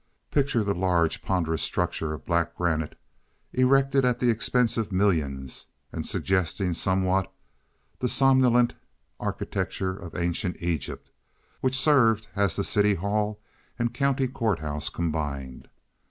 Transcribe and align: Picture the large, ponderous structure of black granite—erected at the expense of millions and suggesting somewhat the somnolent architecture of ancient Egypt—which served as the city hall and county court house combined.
Picture 0.31 0.63
the 0.63 0.73
large, 0.73 1.21
ponderous 1.21 1.61
structure 1.61 2.11
of 2.11 2.25
black 2.25 2.55
granite—erected 2.57 4.03
at 4.03 4.17
the 4.17 4.31
expense 4.31 4.75
of 4.75 4.91
millions 4.91 5.67
and 5.91 6.07
suggesting 6.07 6.73
somewhat 6.73 7.31
the 7.99 8.09
somnolent 8.09 8.73
architecture 9.19 9.95
of 9.95 10.15
ancient 10.17 10.57
Egypt—which 10.59 11.77
served 11.77 12.29
as 12.35 12.55
the 12.55 12.63
city 12.63 12.95
hall 12.95 13.39
and 13.77 13.93
county 13.93 14.27
court 14.27 14.57
house 14.57 14.89
combined. 14.89 15.69